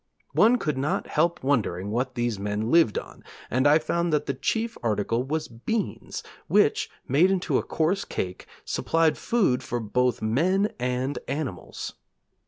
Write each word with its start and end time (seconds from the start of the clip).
One 0.33 0.57
could 0.57 0.79
not 0.79 1.05
help 1.05 1.43
wondering 1.43 1.91
what 1.91 2.15
these 2.15 2.39
men 2.39 2.71
lived 2.71 2.97
on, 2.97 3.23
and 3.51 3.67
I 3.67 3.77
found 3.77 4.11
that 4.11 4.25
the 4.25 4.33
chief 4.33 4.75
article 4.81 5.21
was 5.23 5.47
beans, 5.47 6.23
which, 6.47 6.89
made 7.07 7.29
into 7.29 7.59
a 7.59 7.63
coarse 7.63 8.03
cake, 8.03 8.47
supplied 8.65 9.15
food 9.15 9.61
for 9.61 9.79
both 9.79 10.19
men 10.19 10.73
and 10.79 11.19
animals. 11.27 11.93